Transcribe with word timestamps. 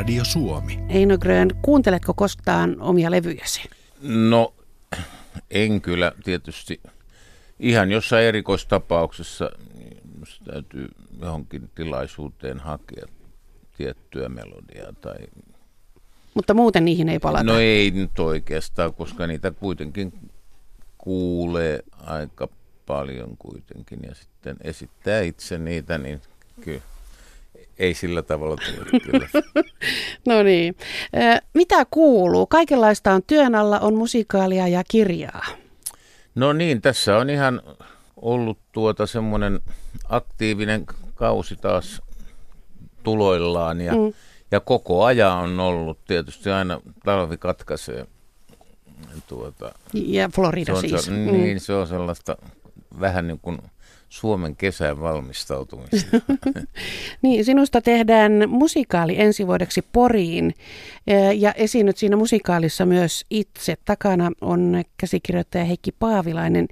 Radio 0.00 0.24
Suomi. 0.24 0.78
Eino 0.88 1.18
Grön, 1.18 1.50
kuunteletko 1.62 2.14
koskaan 2.14 2.76
omia 2.80 3.10
levyjäsi? 3.10 3.70
No, 4.02 4.54
en 5.50 5.80
kyllä 5.80 6.12
tietysti. 6.24 6.80
Ihan 7.58 7.90
jossain 7.90 8.24
erikoistapauksessa 8.24 9.50
niin 9.78 9.96
täytyy 10.44 10.88
johonkin 11.20 11.70
tilaisuuteen 11.74 12.58
hakea 12.58 13.06
tiettyä 13.76 14.28
melodiaa. 14.28 14.92
Tai... 15.00 15.18
Mutta 16.34 16.54
muuten 16.54 16.84
niihin 16.84 17.08
ei 17.08 17.18
palata? 17.18 17.44
No 17.44 17.58
ei 17.58 17.90
nyt 17.90 18.18
oikeastaan, 18.18 18.94
koska 18.94 19.26
niitä 19.26 19.50
kuitenkin 19.50 20.12
kuulee 20.98 21.80
aika 21.92 22.48
paljon 22.86 23.36
kuitenkin 23.36 23.98
ja 24.02 24.14
sitten 24.14 24.56
esittää 24.64 25.20
itse 25.20 25.58
niitä, 25.58 25.98
niin 25.98 26.20
kyllä 26.60 26.80
ei 27.80 27.94
sillä 27.94 28.22
tavalla 28.22 28.56
tule 28.56 29.00
kyllä. 29.00 29.28
no 30.28 30.42
niin. 30.42 30.76
Mitä 31.54 31.86
kuuluu? 31.90 32.46
Kaikenlaista 32.46 33.12
on 33.12 33.22
työn 33.26 33.54
alla, 33.54 33.78
on 33.78 33.94
musikaalia 33.94 34.68
ja 34.68 34.82
kirjaa. 34.88 35.46
No 36.34 36.52
niin, 36.52 36.80
tässä 36.80 37.16
on 37.16 37.30
ihan 37.30 37.62
ollut 38.16 38.58
tuota 38.72 39.06
semmoinen 39.06 39.60
aktiivinen 40.08 40.86
kausi 41.14 41.56
taas 41.56 42.02
tuloillaan 43.02 43.80
ja, 43.80 43.92
mm. 43.92 44.12
ja 44.50 44.60
koko 44.60 45.04
ajan 45.04 45.38
on 45.38 45.60
ollut 45.60 46.04
tietysti 46.04 46.50
aina 46.50 46.80
talvi 47.04 47.36
katkaisee. 47.36 48.06
Tuota, 49.26 49.72
ja 49.94 50.28
Florida 50.34 50.72
se 50.72 50.78
on, 50.78 50.80
siis. 50.80 51.04
Se, 51.04 51.10
mm. 51.10 51.16
Niin, 51.16 51.60
se 51.60 51.72
on 51.72 51.86
sellaista 51.86 52.36
vähän 53.00 53.26
niin 53.26 53.38
kuin 53.42 53.58
Suomen 54.10 54.56
kesän 54.56 55.00
valmistautumista. 55.00 56.16
niin, 57.22 57.44
sinusta 57.44 57.80
tehdään 57.80 58.32
musikaali 58.48 59.20
ensi 59.20 59.46
vuodeksi 59.46 59.82
Poriin 59.82 60.54
ja 61.36 61.52
esiinnyt 61.52 61.96
siinä 61.96 62.16
musikaalissa 62.16 62.86
myös 62.86 63.26
itse. 63.30 63.76
Takana 63.84 64.30
on 64.40 64.82
käsikirjoittaja 64.96 65.64
Heikki 65.64 65.92
Paavilainen. 65.92 66.68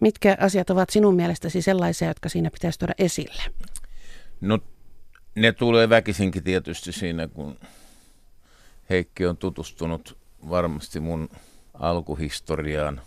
Mitkä 0.00 0.36
asiat 0.40 0.70
ovat 0.70 0.90
sinun 0.90 1.14
mielestäsi 1.14 1.62
sellaisia, 1.62 2.08
jotka 2.08 2.28
siinä 2.28 2.50
pitäisi 2.50 2.78
tuoda 2.78 2.94
esille? 2.98 3.42
No 4.40 4.58
ne 5.34 5.52
tulee 5.52 5.88
väkisinkin 5.88 6.44
tietysti 6.44 6.92
siinä, 6.92 7.28
kun 7.28 7.58
Heikki 8.90 9.26
on 9.26 9.36
tutustunut 9.36 10.18
varmasti 10.48 11.00
mun 11.00 11.28
alkuhistoriaan 11.74 13.00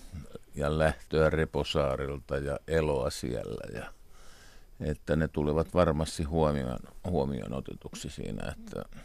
ja 0.55 0.79
lähtöä 0.79 1.29
Reposaarilta 1.29 2.37
ja 2.37 2.59
eloa 2.67 3.09
siellä. 3.09 3.79
Ja, 3.79 3.93
että 4.79 5.15
ne 5.15 5.27
tulevat 5.27 5.73
varmasti 5.73 6.23
huomioon, 6.23 6.79
huomioon 7.09 7.53
otetuksi 7.53 8.09
siinä, 8.09 8.51
että 8.51 8.99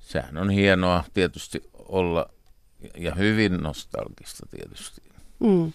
sehän 0.00 0.36
on 0.36 0.50
hienoa 0.50 1.04
tietysti 1.14 1.70
olla 1.74 2.30
ja 2.94 3.14
hyvin 3.14 3.56
nostalgista 3.56 4.46
tietysti. 4.50 5.02
Mm. 5.40 5.72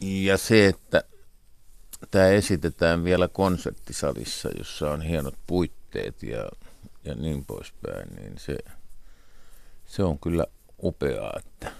Ja 0.00 0.38
se, 0.38 0.66
että 0.66 1.04
tämä 2.10 2.26
esitetään 2.26 3.04
vielä 3.04 3.28
konserttisalissa, 3.28 4.48
jossa 4.58 4.90
on 4.90 5.02
hienot 5.02 5.34
puitteet 5.46 6.22
ja, 6.22 6.48
ja 7.04 7.14
niin 7.14 7.44
poispäin, 7.44 8.08
niin 8.16 8.38
se, 8.38 8.58
se 9.86 10.02
on 10.02 10.18
kyllä 10.18 10.46
upeaa, 10.82 11.32
että 11.38 11.72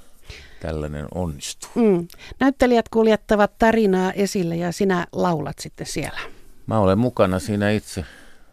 tällainen 0.61 1.07
onnistuu. 1.15 1.71
Mm. 1.75 2.09
Näyttelijät 2.41 2.89
kuljettavat 2.89 3.59
tarinaa 3.59 4.13
esille 4.13 4.57
ja 4.57 4.73
sinä 4.73 5.07
laulat 5.13 5.59
sitten 5.59 5.87
siellä. 5.87 6.21
Mä 6.67 6.79
olen 6.79 6.99
mukana 6.99 7.39
siinä 7.39 7.71
itse 7.71 8.05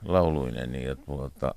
lauluinen 0.06 0.84
ja, 0.84 0.96
tuota, 0.96 1.56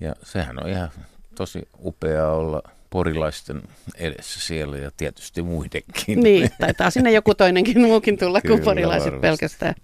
ja 0.00 0.14
sehän 0.22 0.64
on 0.64 0.68
ihan 0.68 0.88
tosi 1.34 1.68
upeaa 1.84 2.32
olla 2.32 2.62
porilaisten 2.90 3.62
edessä 3.96 4.40
siellä 4.40 4.76
ja 4.76 4.90
tietysti 4.96 5.42
muidenkin. 5.42 6.20
Niin, 6.20 6.50
taitaa 6.60 6.90
sinne 6.90 7.12
joku 7.12 7.34
toinenkin 7.34 7.80
muukin 7.80 8.18
tulla 8.18 8.40
kuin 8.40 8.60
porilaiset 8.60 9.06
varmasti. 9.06 9.20
pelkästään. 9.20 9.74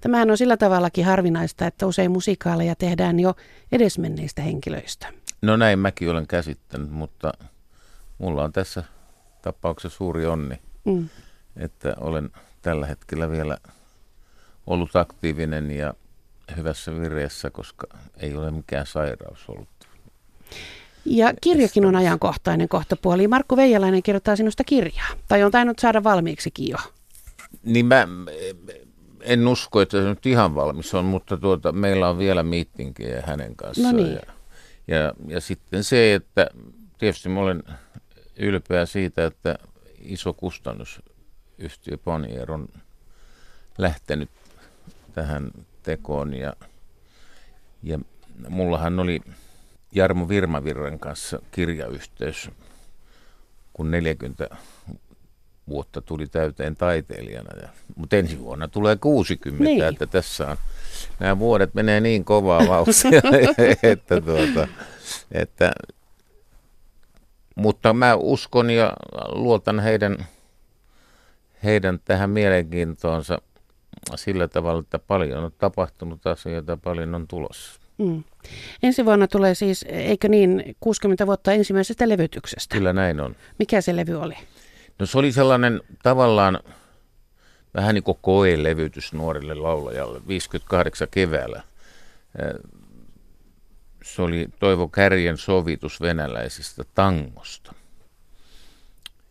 Tämähän 0.00 0.30
on 0.30 0.38
sillä 0.38 0.56
tavallakin 0.56 1.04
harvinaista, 1.04 1.66
että 1.66 1.86
usein 1.86 2.10
musikaaleja 2.10 2.74
tehdään 2.74 3.20
jo 3.20 3.34
edesmenneistä 3.72 4.42
henkilöistä. 4.42 5.06
No 5.42 5.56
näin 5.56 5.78
mäkin 5.78 6.10
olen 6.10 6.26
käsittänyt, 6.26 6.90
mutta 6.90 7.32
mulla 8.18 8.44
on 8.44 8.52
tässä 8.52 8.84
tapauksessa 9.46 9.96
suuri 9.96 10.26
onni, 10.26 10.58
mm. 10.84 11.08
että 11.56 11.94
olen 12.00 12.30
tällä 12.62 12.86
hetkellä 12.86 13.30
vielä 13.30 13.58
ollut 14.66 14.96
aktiivinen 14.96 15.70
ja 15.70 15.94
hyvässä 16.56 17.00
vireessä, 17.00 17.50
koska 17.50 17.86
ei 18.16 18.36
ole 18.36 18.50
mikään 18.50 18.86
sairaus 18.86 19.48
ollut. 19.48 19.68
Ja 21.04 21.32
kirjakin 21.40 21.86
on 21.86 21.96
ajankohtainen 21.96 22.68
kohtapuoli. 22.68 23.28
Markku 23.28 23.56
Veijalainen 23.56 24.02
kirjoittaa 24.02 24.36
sinusta 24.36 24.64
kirjaa, 24.64 25.08
tai 25.28 25.42
on 25.42 25.50
tainnut 25.50 25.78
saada 25.78 26.04
valmiiksikin 26.04 26.68
jo. 26.68 26.78
Niin 27.64 27.86
mä 27.86 28.08
en 29.20 29.48
usko, 29.48 29.80
että 29.80 30.02
se 30.02 30.08
nyt 30.08 30.26
ihan 30.26 30.54
valmis 30.54 30.94
on, 30.94 31.04
mutta 31.04 31.36
tuota, 31.36 31.72
meillä 31.72 32.08
on 32.08 32.18
vielä 32.18 32.42
miittinkejä 32.42 33.22
hänen 33.26 33.56
kanssaan. 33.56 33.96
No 33.96 34.02
niin. 34.02 34.14
ja, 34.14 34.96
ja, 34.96 35.12
ja 35.28 35.40
sitten 35.40 35.84
se, 35.84 36.14
että 36.14 36.46
tietysti 36.98 37.28
mä 37.28 37.40
olen 37.40 37.62
ylpeä 38.38 38.86
siitä, 38.86 39.26
että 39.26 39.58
iso 39.98 40.32
kustannusyhtiö 40.32 41.96
Ponier 42.04 42.52
on 42.52 42.68
lähtenyt 43.78 44.30
tähän 45.12 45.50
tekoon 45.82 46.34
ja, 46.34 46.52
ja 47.82 47.98
mullahan 48.48 48.98
oli 48.98 49.20
Jarmo 49.92 50.28
Virmavirran 50.28 50.98
kanssa 50.98 51.38
kirjayhteys, 51.50 52.50
kun 53.72 53.90
40 53.90 54.48
vuotta 55.68 56.00
tuli 56.00 56.26
täyteen 56.26 56.76
taiteilijana. 56.76 57.60
Ja, 57.60 57.68
mutta 57.96 58.16
ensi 58.16 58.38
vuonna 58.40 58.68
tulee 58.68 58.96
60, 58.96 59.64
niin. 59.64 59.84
että 59.84 60.06
tässä 60.06 60.50
on, 60.50 60.56
nämä 61.20 61.38
vuodet 61.38 61.74
menee 61.74 62.00
niin 62.00 62.24
kovaa 62.24 62.68
vauhtia, 62.68 63.22
että, 63.92 64.20
tuota, 64.20 64.68
että 65.32 65.72
mutta 67.56 67.92
mä 67.92 68.14
uskon 68.14 68.70
ja 68.70 68.92
luotan 69.28 69.80
heidän, 69.80 70.26
heidän 71.64 72.00
tähän 72.04 72.30
mielenkiintoonsa 72.30 73.38
sillä 74.14 74.48
tavalla, 74.48 74.80
että 74.80 74.98
paljon 74.98 75.44
on 75.44 75.52
tapahtunut 75.58 76.26
asioita, 76.26 76.76
paljon 76.76 77.14
on 77.14 77.28
tulossa. 77.28 77.80
Mm. 77.98 78.24
Ensi 78.82 79.04
vuonna 79.04 79.26
tulee 79.26 79.54
siis, 79.54 79.84
eikö 79.88 80.28
niin, 80.28 80.76
60 80.80 81.26
vuotta 81.26 81.52
ensimmäisestä 81.52 82.08
levytyksestä? 82.08 82.74
Kyllä 82.76 82.92
näin 82.92 83.20
on. 83.20 83.36
Mikä 83.58 83.80
se 83.80 83.96
levy 83.96 84.14
oli? 84.14 84.34
No 84.98 85.06
se 85.06 85.18
oli 85.18 85.32
sellainen 85.32 85.80
tavallaan 86.02 86.60
vähän 87.74 87.94
niin 87.94 88.04
kuin 88.04 88.18
koe-levytys 88.22 89.12
nuorille 89.12 89.54
laulajalle 89.54 90.20
58 90.28 91.08
keväällä 91.10 91.62
se 94.06 94.22
oli 94.22 94.48
Toivo 94.58 94.88
Kärjen 94.88 95.36
sovitus 95.36 96.00
venäläisestä 96.00 96.84
tangosta. 96.94 97.74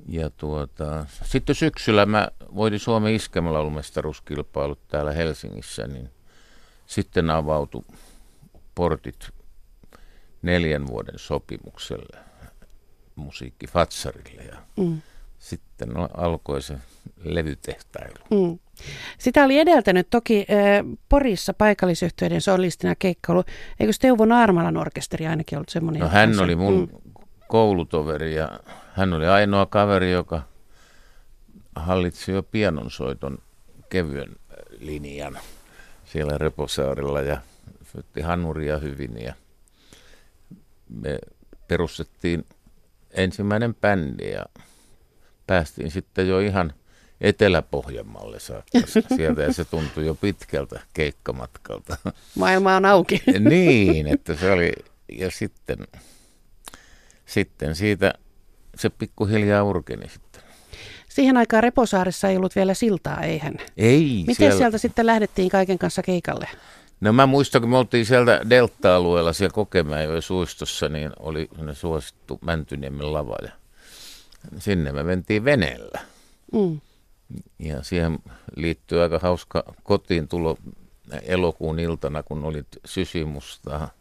Ja 0.10 0.30
tuota, 0.30 1.06
sitten 1.24 1.56
syksyllä 1.56 2.06
mä 2.06 2.28
voitin 2.56 2.80
Suomen 2.80 3.14
iskemälaulumestaruuskilpailut 3.14 4.88
täällä 4.88 5.12
Helsingissä, 5.12 5.88
niin 5.88 6.10
sitten 6.86 7.30
avautui 7.30 7.84
portit 8.76 9.30
neljän 10.42 10.88
vuoden 10.88 11.20
sopimukselle 11.20 12.20
musiikki 13.16 13.68
Fatsarille 13.68 14.44
ja 14.44 14.58
mm. 14.78 15.02
Sitten 15.46 15.90
alkoi 16.18 16.62
se 16.62 16.78
levytehtailu. 17.24 18.16
Mm. 18.32 18.60
Sitä 19.18 19.44
oli 19.44 19.60
edeltänyt 19.60 20.08
toki 20.10 20.46
äh, 20.50 20.98
Porissa 21.10 21.54
paikallisyhtiöiden 21.54 22.42
solistina 22.42 22.96
keikkailu. 22.96 23.44
Eikö 23.80 23.94
Teuvo 24.02 24.26
Naarmalan 24.26 24.78
orkesteri 24.78 25.28
ainakin 25.28 25.58
ollut 25.58 25.70
semmoinen? 25.70 26.02
No 26.02 26.10
hän 26.10 26.40
oli 26.40 26.56
mun 26.56 26.90
mm. 26.92 27.24
koulutoveri 27.48 28.36
ja 28.36 28.60
hän 28.94 29.14
oli 29.14 29.28
ainoa 29.28 29.66
kaveri, 29.66 30.12
joka 30.12 30.42
hallitsi 31.76 32.32
jo 32.32 32.44
pianonsoiton 32.44 33.38
kevyen 33.90 34.36
linjan 34.80 35.38
siellä 36.06 36.38
Reposaarilla 36.38 37.22
ja 37.22 37.38
soitti 37.92 38.22
hanuria 38.22 38.78
hyvin 38.78 39.22
ja 39.22 39.34
me 40.90 41.20
perustettiin 41.68 42.46
ensimmäinen 43.12 43.76
bändi 43.76 44.32
ja 44.32 44.46
päästiin 45.48 45.92
sitten 45.92 46.28
jo 46.28 46.40
ihan– 46.40 46.74
Etelä-Pohjanmaalle 47.22 48.40
saakka 48.40 48.80
sieltä 49.16 49.42
ja 49.42 49.54
se 49.54 49.66
tuntui 49.66 50.06
jo 50.06 50.16
pitkältä 50.16 50.80
keikkamatkalta. 50.94 51.98
Maailma 52.36 52.76
on 52.76 52.86
auki. 52.86 53.22
niin, 53.40 54.08
että 54.08 54.36
se 54.36 54.52
oli, 54.52 54.72
ja 55.12 55.32
sitten, 55.32 55.78
sitten 57.26 57.76
siitä 57.76 58.14
se 58.76 58.90
pikkuhiljaa 58.90 59.64
urkeni 59.64 60.10
sitten. 60.10 60.42
Siihen 61.10 61.38
aikaan 61.38 61.64
Reposaaressa 61.64 62.30
ei 62.30 62.38
ollut 62.38 62.56
vielä 62.56 62.74
siltaa, 62.74 63.22
eihän? 63.22 63.58
Ei. 63.78 64.24
Miten 64.28 64.36
siellä... 64.36 64.58
sieltä 64.58 64.78
sitten 64.78 65.06
lähdettiin 65.06 65.50
kaiken 65.50 65.80
kanssa 65.80 66.02
keikalle? 66.02 66.48
No 67.02 67.14
mä 67.14 67.26
muistan, 67.26 67.62
kun 67.62 67.70
me 67.70 67.78
oltiin 67.78 68.06
sieltä 68.06 68.42
Delta-alueella 68.50 69.34
siellä 69.34 69.54
Kokemäenjoen 69.54 70.22
suistossa, 70.22 70.90
niin 70.90 71.12
oli 71.20 71.50
suosittu 71.74 72.40
Mäntyniemen 72.42 73.14
lava 73.14 73.36
ja 73.42 73.52
sinne 74.58 74.92
me 74.92 75.04
mentiin 75.04 75.46
veneellä. 75.46 76.00
Mm. 76.54 76.82
Ja 77.60 77.84
siihen 77.84 78.20
liittyy 78.56 79.02
aika 79.02 79.20
hauska 79.20 79.64
kotiin 79.84 80.28
tulo 80.28 80.58
elokuun 81.22 81.80
iltana, 81.80 82.24
kun 82.24 82.44
olit 82.44 82.68
sysimustaa. 82.86 83.92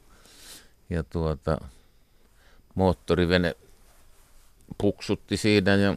Ja 0.90 1.02
tuota, 1.02 1.58
moottorivene 2.74 3.54
puksutti 4.78 5.36
siinä 5.36 5.74
ja 5.74 5.96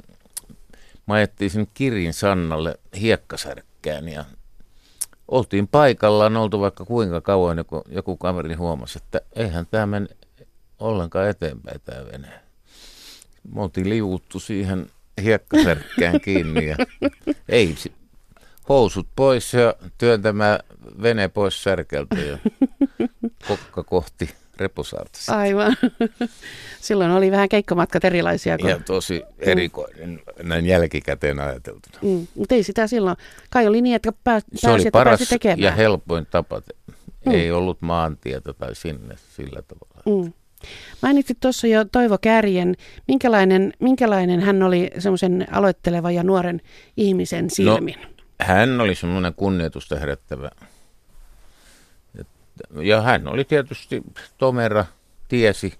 majettiin 1.05 1.51
sinne 1.51 1.67
Kirin 1.73 2.13
Sannalle 2.13 2.79
hiekkasärkkään 2.99 4.09
ja 4.09 4.25
oltiin 5.27 5.67
paikallaan, 5.67 6.37
oltu 6.37 6.59
vaikka 6.59 6.85
kuinka 6.85 7.21
kauan, 7.21 7.57
joku, 7.57 7.83
joku 7.89 8.17
kaveri 8.17 8.53
huomasi, 8.53 8.97
että 8.97 9.21
eihän 9.35 9.67
tämä 9.71 9.85
mene 9.85 10.07
ollenkaan 10.79 11.29
eteenpäin 11.29 11.81
tämä 11.81 12.05
vene. 12.05 12.46
Me 13.53 13.61
oltiin 13.61 13.89
liuuttu 13.89 14.39
siihen 14.39 14.87
hiekkasärkkään 15.23 16.21
kiinni 16.25 16.67
ja 16.67 16.75
ei, 17.49 17.75
housut 18.69 19.07
pois 19.15 19.53
ja 19.53 19.75
työntämään 19.97 20.59
vene 21.01 21.27
pois 21.27 21.63
särkeltä 21.63 22.15
ja 22.15 22.37
kokka 23.47 23.83
kohti 23.83 24.29
Reposaarta. 24.59 25.19
Aivan. 25.27 25.77
Silloin 26.81 27.11
oli 27.11 27.31
vähän 27.31 27.49
keikkomatkat 27.49 28.05
erilaisia. 28.05 28.57
Kun... 28.57 28.69
Ja 28.69 28.79
tosi 28.85 29.23
erikoinen 29.39 30.09
mm. 30.09 30.47
näin 30.49 30.65
jälkikäteen 30.65 31.39
ajateltuna. 31.39 31.99
Mm. 32.01 32.27
Mutta 32.35 32.55
ei 32.55 32.63
sitä 32.63 32.87
silloin. 32.87 33.17
Kai 33.49 33.67
oli 33.67 33.81
niin, 33.81 33.95
että 33.95 34.13
pääs, 34.23 34.43
Se 34.55 34.69
oli 34.69 34.91
paras 34.91 35.19
tekemään. 35.19 35.59
ja 35.59 35.71
helpoin 35.71 36.27
tapa. 36.31 36.61
Mm. 37.25 37.31
Ei 37.31 37.51
ollut 37.51 37.81
maantietä 37.81 38.53
tai 38.53 38.75
sinne 38.75 39.15
sillä 39.35 39.61
tavalla. 39.61 40.23
Mm. 40.23 40.33
Mainitsit 41.01 41.39
tuossa 41.39 41.67
jo 41.67 41.85
Toivo 41.85 42.17
Kärjen. 42.17 42.75
Minkälainen, 43.07 43.73
minkälainen 43.79 44.39
hän 44.39 44.63
oli 44.63 44.91
semmoisen 44.99 45.47
aloitteleva 45.51 46.11
ja 46.11 46.23
nuoren 46.23 46.61
ihmisen 46.97 47.45
no, 47.45 47.49
silmin? 47.49 47.95
No, 48.01 48.07
hän 48.41 48.81
oli 48.81 48.95
semmoinen 48.95 49.33
kunnioitusta 49.33 49.99
herättävä 49.99 50.49
ja 52.81 53.01
hän 53.01 53.27
oli 53.27 53.43
tietysti 53.43 54.03
tomera, 54.37 54.85
tiesi 55.27 55.73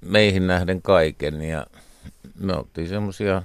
meihin 0.00 0.46
nähden 0.46 0.82
kaiken 0.82 1.42
ja 1.42 1.66
me 2.38 2.52
oltiin 2.52 2.88
semmoisia 2.88 3.42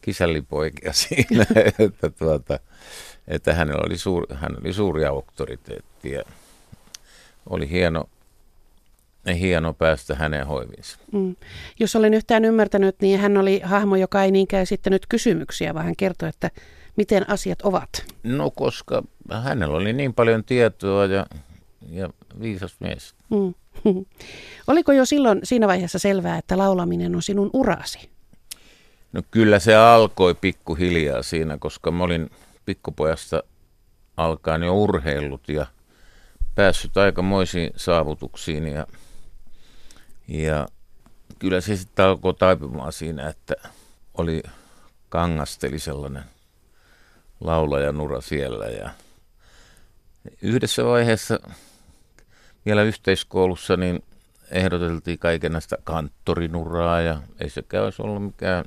kisällipoikia 0.00 0.92
siinä, 1.02 1.46
että, 1.78 2.10
tuota, 2.10 2.58
että 3.28 3.54
hänellä 3.54 3.82
oli, 3.86 3.98
suur, 3.98 4.26
hän 4.34 4.56
oli 4.60 4.72
suuri 4.72 5.04
auktoriteetti 5.04 6.10
ja 6.10 6.22
oli 7.50 7.70
hieno, 7.70 8.08
hieno 9.32 9.72
päästä 9.72 10.14
hänen 10.14 10.46
hoivinsa. 10.46 10.98
Mm. 11.12 11.36
Jos 11.80 11.96
olen 11.96 12.14
yhtään 12.14 12.44
ymmärtänyt, 12.44 12.96
niin 13.00 13.20
hän 13.20 13.36
oli 13.36 13.60
hahmo, 13.64 13.96
joka 13.96 14.22
ei 14.22 14.30
niinkään 14.30 14.62
esittänyt 14.62 15.06
kysymyksiä, 15.08 15.74
vaan 15.74 15.84
hän 15.84 15.96
kertoi, 15.96 16.28
että 16.28 16.50
miten 16.96 17.30
asiat 17.30 17.62
ovat? 17.62 17.88
No 18.22 18.50
koska 18.50 19.02
hänellä 19.42 19.76
oli 19.76 19.92
niin 19.92 20.14
paljon 20.14 20.44
tietoa 20.44 21.06
ja, 21.06 21.26
ja 21.90 22.10
viisas 22.40 22.76
mies. 22.80 23.14
Mm. 23.30 23.54
Oliko 24.66 24.92
jo 24.92 25.04
silloin 25.04 25.40
siinä 25.42 25.68
vaiheessa 25.68 25.98
selvää, 25.98 26.38
että 26.38 26.58
laulaminen 26.58 27.14
on 27.14 27.22
sinun 27.22 27.50
urasi? 27.52 28.08
No 29.12 29.22
kyllä 29.30 29.58
se 29.58 29.74
alkoi 29.74 30.34
pikkuhiljaa 30.34 31.22
siinä, 31.22 31.58
koska 31.58 31.90
mä 31.90 32.04
olin 32.04 32.30
pikkupojasta 32.66 33.42
alkaen 34.16 34.62
jo 34.62 34.74
urheillut 34.74 35.48
ja 35.48 35.66
päässyt 36.54 36.96
aikamoisiin 36.96 37.70
saavutuksiin 37.76 38.66
ja, 38.66 38.86
ja 40.28 40.68
kyllä 41.38 41.60
se 41.60 41.76
sitten 41.76 42.04
alkoi 42.04 42.34
taipumaan 42.34 42.92
siinä, 42.92 43.28
että 43.28 43.54
oli 44.14 44.42
kangasteli 45.08 45.78
sellainen 45.78 46.24
laulajanura 47.40 48.20
siellä. 48.20 48.66
Ja 48.66 48.90
yhdessä 50.42 50.84
vaiheessa 50.84 51.40
vielä 52.66 52.82
yhteiskoulussa 52.82 53.76
niin 53.76 54.02
ehdoteltiin 54.50 55.18
näistä 55.48 55.78
kanttorinuraa 55.84 57.00
ja 57.00 57.22
ei 57.40 57.50
sekään 57.50 57.84
olisi 57.84 58.02
ollut 58.02 58.24
mikään, 58.24 58.64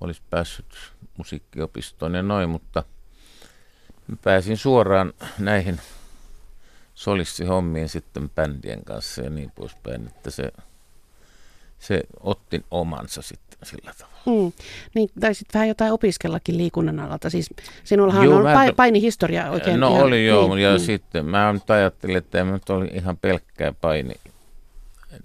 olisi 0.00 0.22
päässyt 0.30 0.92
musiikkiopistoon 1.16 2.14
ja 2.14 2.22
noin, 2.22 2.48
mutta 2.50 2.84
pääsin 4.22 4.56
suoraan 4.56 5.12
näihin 5.38 5.80
solistihommiin 6.96 7.88
sitten 7.88 8.30
bändien 8.30 8.84
kanssa 8.84 9.22
ja 9.22 9.30
niin 9.30 9.52
poispäin, 9.54 10.06
että 10.06 10.30
se, 10.30 10.52
se 11.78 12.02
otti 12.20 12.64
omansa 12.70 13.22
sitten 13.22 13.58
sillä 13.62 13.92
tavalla. 13.98 14.16
Mm. 14.26 14.52
Niin, 14.94 15.08
tai 15.20 15.34
sitten 15.34 15.58
vähän 15.58 15.68
jotain 15.68 15.92
opiskellakin 15.92 16.58
liikunnan 16.58 17.00
alalta. 17.00 17.30
Siis 17.30 17.50
sinullahan 17.84 18.24
joo, 18.24 18.36
on 18.36 18.42
mä... 18.42 18.72
painihistoria 18.76 19.50
oikein. 19.50 19.80
No 19.80 19.90
ihan, 19.90 20.02
oli 20.02 20.26
joo, 20.26 20.54
niin, 20.54 20.64
ja 20.64 20.70
niin. 20.70 20.80
sitten 20.80 21.26
mä 21.26 21.52
nyt 21.52 21.70
ajattelin, 21.70 22.16
että 22.16 22.40
en 22.40 22.52
nyt 22.52 22.70
oli 22.70 22.86
ihan 22.92 23.16
pelkkää 23.16 23.72
paini. 23.80 24.14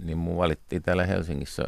Niin 0.03 0.17
mun 0.17 0.37
valittiin 0.37 0.81
täällä 0.83 1.05
Helsingissä 1.05 1.63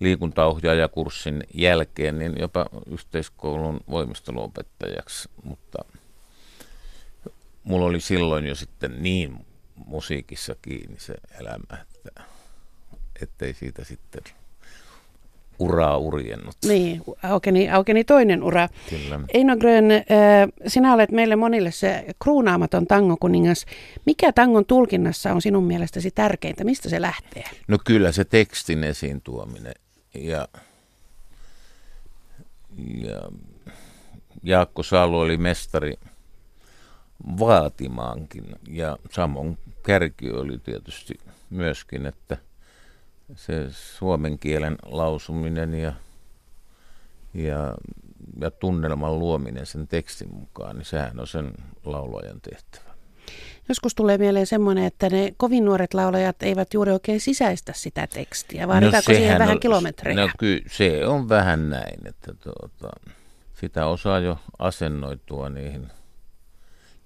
liikuntaohjaajakurssin 0.00 1.44
jälkeen 1.54 2.18
niin 2.18 2.34
jopa 2.38 2.66
yhteiskoulun 2.90 3.80
voimisteluopettajaksi, 3.90 5.28
mutta 5.44 5.78
mulla 7.68 7.86
oli 7.86 8.00
silloin 8.00 8.46
jo 8.46 8.54
sitten 8.54 9.02
niin 9.02 9.46
musiikissa 9.86 10.56
kiinni 10.62 11.00
se 11.00 11.14
elämä, 11.40 11.82
että 11.82 12.22
ettei 13.22 13.54
siitä 13.54 13.84
sitten 13.84 14.22
uraa 15.58 15.96
urjennut. 15.96 16.56
Niin, 16.64 17.02
aukeni, 17.22 17.70
aukeni 17.70 18.04
toinen 18.04 18.42
ura. 18.42 18.68
Kyllä. 18.90 19.20
Eino 19.28 19.56
Grön, 19.56 19.84
sinä 20.66 20.94
olet 20.94 21.10
meille 21.10 21.36
monille 21.36 21.70
se 21.70 22.04
kruunaamaton 22.22 22.86
tangokuningas. 22.86 23.66
Mikä 24.06 24.32
tangon 24.32 24.66
tulkinnassa 24.66 25.32
on 25.32 25.42
sinun 25.42 25.64
mielestäsi 25.64 26.10
tärkeintä? 26.10 26.64
Mistä 26.64 26.88
se 26.88 27.00
lähtee? 27.00 27.44
No 27.68 27.78
kyllä 27.84 28.12
se 28.12 28.24
tekstin 28.24 28.84
esiin 28.84 29.20
tuominen 29.20 29.74
ja, 30.14 30.48
ja 33.02 33.22
Jaakko 34.42 34.82
Salo 34.82 35.20
oli 35.20 35.36
mestari 35.36 35.94
vaatimaankin 37.38 38.44
ja 38.68 38.98
samoin 39.10 39.58
kärki 39.82 40.30
oli 40.30 40.58
tietysti 40.58 41.18
myöskin, 41.50 42.06
että– 42.06 42.36
se 43.36 43.66
suomen 43.70 44.38
kielen 44.38 44.76
lausuminen 44.84 45.74
ja, 45.74 45.92
ja, 47.34 47.74
ja 48.40 48.50
tunnelman 48.50 49.18
luominen 49.18 49.66
sen 49.66 49.88
tekstin 49.88 50.34
mukaan, 50.34 50.76
niin 50.76 50.84
sehän 50.84 51.20
on 51.20 51.26
sen 51.26 51.52
laulajan 51.84 52.40
tehtävä. 52.40 52.88
Joskus 53.68 53.94
tulee 53.94 54.18
mieleen 54.18 54.46
semmoinen, 54.46 54.84
että 54.84 55.08
ne 55.08 55.34
kovin 55.36 55.64
nuoret 55.64 55.94
laulajat 55.94 56.42
eivät 56.42 56.74
juuri 56.74 56.92
oikein 56.92 57.20
sisäistä 57.20 57.72
sitä 57.72 58.06
tekstiä, 58.06 58.68
vaan 58.68 58.82
no 58.82 58.90
siihen 59.00 59.38
vähän 59.38 59.54
on, 59.54 59.60
kilometrejä? 59.60 60.20
No 60.20 60.28
kyllä 60.38 60.62
se 60.66 61.06
on 61.06 61.28
vähän 61.28 61.70
näin, 61.70 62.06
että 62.06 62.34
tuota, 62.34 63.00
sitä 63.54 63.86
osaa 63.86 64.18
jo 64.18 64.38
asennoitua 64.58 65.48
niihin 65.48 65.88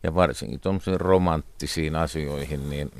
ja 0.02 0.14
varsinkin 0.14 0.60
tuommoisiin 0.60 1.00
romanttisiin 1.00 1.96
asioihin, 1.96 2.70
niin 2.70 2.90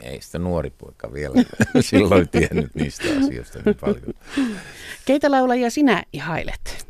ei 0.00 0.20
sitä 0.20 0.38
nuori 0.38 0.70
poika 0.70 1.12
vielä 1.12 1.34
silloin 1.80 2.28
tiennyt 2.28 2.74
niistä 2.74 3.04
asioista 3.24 3.58
niin 3.64 3.76
paljon. 3.80 4.14
Keitä 5.04 5.30
laulajia 5.30 5.70
sinä 5.70 6.02
ihailet? 6.12 6.86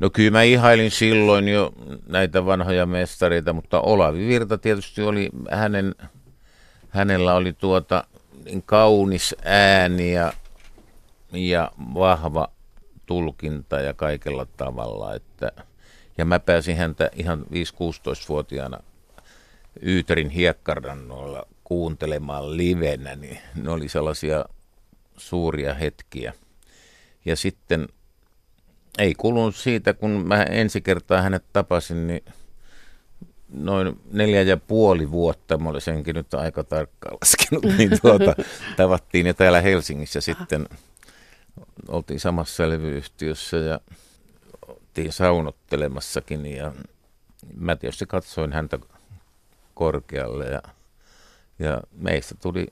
No 0.00 0.10
kyllä 0.10 0.30
mä 0.30 0.42
ihailin 0.42 0.90
silloin 0.90 1.48
jo 1.48 1.72
näitä 2.08 2.46
vanhoja 2.46 2.86
mestareita, 2.86 3.52
mutta 3.52 3.80
Olavi 3.80 4.28
Virta 4.28 4.58
tietysti 4.58 5.02
oli, 5.02 5.30
hänen, 5.50 5.94
hänellä 6.88 7.34
oli 7.34 7.52
tuota 7.52 8.04
niin 8.44 8.62
kaunis 8.62 9.34
ääni 9.44 10.12
ja, 10.12 10.32
ja 11.32 11.70
vahva 11.94 12.48
tulkinta 13.06 13.80
ja 13.80 13.94
kaikella 13.94 14.46
tavalla, 14.56 15.14
että 15.14 15.52
ja 16.18 16.24
mä 16.24 16.38
pääsin 16.38 16.76
häntä 16.76 17.10
ihan 17.16 17.40
5-16-vuotiaana 17.42 18.78
Yyterin 19.82 20.30
hiekkarannoilla 20.30 21.46
kuuntelemaan 21.64 22.56
livenä, 22.56 23.16
niin 23.16 23.38
ne 23.54 23.70
oli 23.70 23.88
sellaisia 23.88 24.44
suuria 25.16 25.74
hetkiä. 25.74 26.32
Ja 27.24 27.36
sitten 27.36 27.88
ei 28.98 29.14
kulunut 29.14 29.56
siitä, 29.56 29.94
kun 29.94 30.10
mä 30.10 30.42
ensi 30.42 30.80
kertaa 30.80 31.22
hänet 31.22 31.44
tapasin, 31.52 32.06
niin 32.06 32.24
noin 33.52 34.00
neljä 34.12 34.42
ja 34.42 34.56
puoli 34.56 35.10
vuotta, 35.10 35.58
mä 35.58 35.68
olen 35.68 35.80
senkin 35.80 36.14
nyt 36.14 36.34
aika 36.34 36.64
tarkkaan 36.64 37.18
laskenut, 37.20 37.78
niin 37.78 37.90
tuota, 38.02 38.34
tavattiin 38.76 39.26
ja 39.26 39.34
täällä 39.34 39.60
Helsingissä 39.60 40.20
sitten 40.20 40.66
oltiin 41.88 42.20
samassa 42.20 42.68
levyyhtiössä 42.68 43.56
ja 43.56 43.80
oltiin 44.68 45.12
saunottelemassakin 45.12 46.46
ja 46.46 46.72
mä 47.56 47.76
tietysti 47.76 48.06
katsoin 48.06 48.52
häntä 48.52 48.78
korkealle 49.82 50.44
ja, 50.44 50.62
ja 51.58 51.80
meistä 51.92 52.34
tuli, 52.42 52.66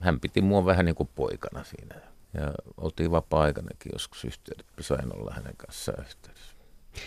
hän 0.00 0.20
piti 0.20 0.42
mua 0.42 0.64
vähän 0.64 0.84
niin 0.84 0.94
kuin 0.94 1.08
poikana 1.14 1.64
siinä. 1.64 1.94
Ja 2.34 2.52
oltiin 2.76 3.10
vapaa-aikanakin 3.10 3.92
joskus 3.92 4.24
yhteydessä, 4.24 4.72
sain 4.80 5.14
olla 5.14 5.32
hänen 5.34 5.56
kanssaan 5.56 6.04
yhteydessä. 6.06 6.54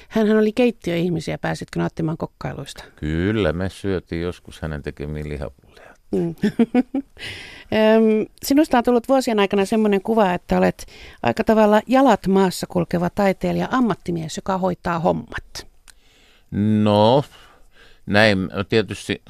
Hänhän 0.10 0.38
oli 0.38 0.52
keittiöihmisiä, 0.52 1.38
pääsitkö 1.38 1.80
nauttimaan 1.80 2.18
kokkailuista? 2.18 2.84
Kyllä, 2.96 3.54
me 3.54 3.70
syötiin 3.70 4.22
joskus 4.22 4.62
hänen 4.62 4.84
tekemiin 4.84 5.30
lihapullia. 5.30 5.94
Mm. 6.12 6.36
Sinusta 8.44 8.78
on 8.78 8.84
tullut 8.84 9.08
vuosien 9.08 9.40
aikana 9.40 9.66
semmoinen 9.66 10.02
kuva, 10.02 10.34
että 10.34 10.58
olet 10.58 10.86
aika 11.24 11.44
tavalla 11.44 11.82
jalat 11.88 12.28
maassa 12.28 12.68
kulkeva 12.68 13.10
taiteilija, 13.10 13.68
ammattimies, 13.72 14.38
joka 14.38 14.58
hoitaa 14.58 15.00
hommat. 15.00 15.68
No, 16.84 17.24
näin 18.06 18.50
tietysti 18.70 19.22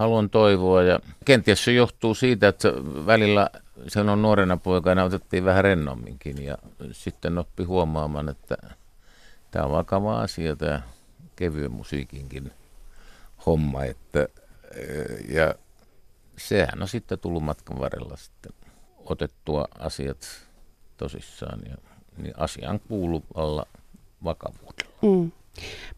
haluan 0.00 0.30
toivoa 0.30 0.82
ja 0.82 1.00
kenties 1.24 1.64
se 1.64 1.72
johtuu 1.72 2.14
siitä, 2.14 2.48
että 2.48 2.68
välillä 3.06 3.50
sen 3.88 4.08
on 4.08 4.22
nuorena 4.22 4.56
poikana 4.56 5.04
otettiin 5.04 5.44
vähän 5.44 5.64
rennomminkin 5.64 6.44
ja 6.44 6.58
sitten 6.92 7.38
oppi 7.38 7.64
huomaamaan, 7.64 8.28
että 8.28 8.56
tämä 9.50 9.64
on 9.64 9.72
vakava 9.72 10.20
asia 10.20 10.56
tämä 10.56 10.82
kevyen 11.36 11.72
musiikinkin 11.72 12.52
homma. 13.46 13.84
Että, 13.84 14.28
ja 15.28 15.54
sehän 16.38 16.82
on 16.82 16.88
sitten 16.88 17.18
tullut 17.18 17.42
matkan 17.42 17.78
varrella 17.78 18.16
sitten 18.16 18.52
otettua 18.96 19.68
asiat 19.78 20.46
tosissaan 20.96 21.60
ja 21.68 21.76
niin 22.16 22.34
asiaan 22.36 22.80
kuuluvalla 22.88 23.66
vakavuudella. 24.24 24.94
Mm. 25.02 25.32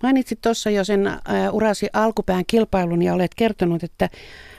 Mainitsit 0.03 0.41
tuossa 0.41 0.71
jo 0.71 0.85
sen 0.85 1.07
äh, 1.07 1.21
urasi 1.53 1.89
alkupään 1.93 2.45
kilpailun 2.47 3.03
ja 3.03 3.15
olet 3.15 3.35
kertonut, 3.35 3.83
että 3.83 4.09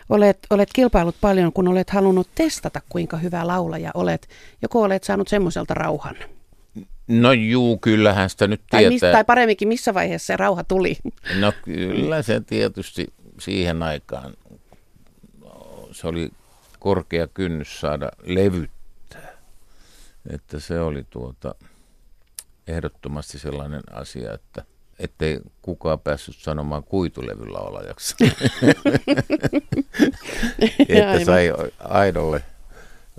olet, 0.10 0.38
olet 0.50 0.70
kilpailut 0.74 1.16
paljon, 1.22 1.54
kun 1.54 1.68
olet 1.68 1.90
halunnut 1.90 2.30
testata, 2.36 2.82
kuinka 2.90 3.18
hyvä 3.18 3.48
laulaja 3.48 3.92
olet. 3.94 4.28
Joko 4.62 4.82
olet 4.82 5.04
saanut 5.04 5.28
semmoiselta 5.28 5.74
rauhan? 5.74 6.16
No 7.08 7.32
juu, 7.34 7.78
kyllähän 7.78 8.30
sitä 8.30 8.48
nyt 8.48 8.62
tietää. 8.62 8.82
Tai, 8.82 8.90
mistä, 8.90 9.12
tai 9.12 9.24
paremminkin, 9.24 9.68
missä 9.68 9.94
vaiheessa 9.94 10.26
se 10.26 10.38
rauha 10.38 10.64
tuli? 10.64 10.98
No 11.40 11.54
kyllä 11.64 12.22
se 12.22 12.40
tietysti 12.40 13.08
siihen 13.40 13.84
aikaan, 13.84 14.34
se 15.92 16.08
oli 16.08 16.30
korkea 16.80 17.28
kynnys 17.28 17.80
saada 17.80 18.12
levyttää. 18.24 19.34
Että 20.30 20.60
se 20.60 20.80
oli 20.80 21.06
tuota, 21.10 21.56
ehdottomasti 22.68 23.40
sellainen 23.40 23.82
asia, 23.92 24.34
että 24.34 24.66
ettei 25.04 25.40
kukaan 25.62 26.00
päässyt 26.00 26.36
sanomaan 26.36 26.84
kuitulevylaulajaksi. 26.84 28.16
että 30.90 31.26
sai 31.26 31.54
aidolle 31.80 32.44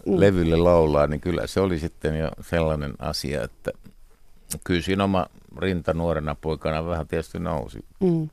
mm. 0.07 0.21
levylle 0.21 0.57
laulaa, 0.57 1.07
niin 1.07 1.21
kyllä 1.21 1.47
se 1.47 1.61
oli 1.61 1.79
sitten 1.79 2.19
jo 2.19 2.31
sellainen 2.41 2.95
asia, 2.99 3.45
että 3.45 3.73
kyllä 4.64 4.83
siinä 4.83 5.05
oma 5.05 5.26
rinta 5.59 5.95
nuorena 5.95 6.35
poikana 6.35 6.87
vähän 6.87 7.09
tietysti 7.09 7.38
nousi. 7.38 7.85
Mm. 8.00 8.29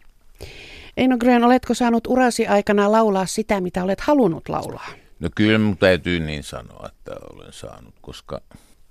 Eino 0.98 1.18
Grön, 1.18 1.44
oletko 1.44 1.74
saanut 1.74 2.08
urasi 2.08 2.48
aikana 2.48 2.92
laulaa 2.92 3.26
sitä, 3.26 3.62
mitä 3.62 3.84
olet 3.84 4.02
halunnut 4.02 4.50
laulaa? 4.50 4.88
No 5.20 5.30
kyllä 5.36 5.60
mun 5.60 5.78
täytyy 5.78 6.20
niin 6.20 6.44
sanoa, 6.44 6.88
että 6.88 7.12
olen 7.34 7.54
saanut, 7.54 7.96
koska 8.02 8.42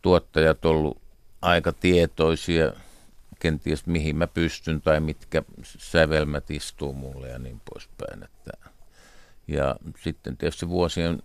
tuottajat 0.03 0.65
ollut 0.65 0.99
aika 1.43 1.73
tietoisia– 1.73 2.73
kenties 3.41 3.87
mihin 3.87 4.17
mä 4.17 4.27
pystyn 4.27 4.81
tai 4.81 5.01
mitkä 5.01 5.43
sävelmät 5.65 6.51
istuu 6.51 6.93
mulle 6.93 7.29
ja 7.29 7.39
niin 7.39 7.61
poispäin. 7.73 8.23
Että, 8.23 8.53
ja 9.49 9.77
sitten 10.03 10.37
tietysti 10.37 10.69
vuosien 10.69 11.23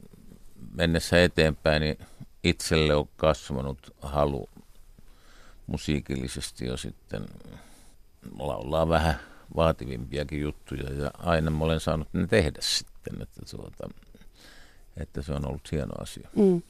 mennessä 0.73 1.23
eteenpäin, 1.23 1.81
niin 1.81 1.97
itselle 2.43 2.95
on 2.95 3.07
kasvanut 3.17 3.95
halu 4.01 4.49
musiikillisesti 5.67 6.65
jo 6.65 6.77
sitten 6.77 7.25
laulaa 8.39 8.89
vähän 8.89 9.19
vaativimpiakin 9.55 10.41
juttuja 10.41 10.93
ja 10.93 11.11
aina 11.17 11.51
mä 11.51 11.65
olen 11.65 11.79
saanut 11.79 12.07
ne 12.13 12.27
tehdä 12.27 12.59
sitten, 12.61 13.21
että 13.21 13.41
tuota, 13.51 13.89
että 14.97 15.21
se 15.21 15.31
on 15.31 15.47
ollut 15.47 15.71
hieno 15.71 15.93
asia. 15.99 16.29
Mm. 16.35 16.61